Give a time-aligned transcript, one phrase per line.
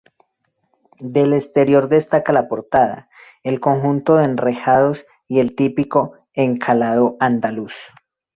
[0.99, 3.07] Del exterior destaca la portada,
[3.43, 7.75] el conjunto de enrejados y el típico encalado andaluz.